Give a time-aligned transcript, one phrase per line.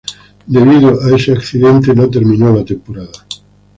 [0.47, 3.11] Debido a ese accidente no terminó la temporada.